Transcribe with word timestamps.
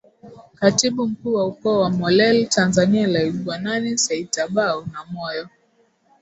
Katibu 0.55 1.07
Mkuu 1.07 1.33
wa 1.33 1.45
Ukoo 1.47 1.79
wa 1.79 1.89
Mollel 1.89 2.47
Tanzania 2.49 3.07
Laigwanani 3.07 3.97
Saitabau 3.97 4.85
Namoyo 4.93 5.49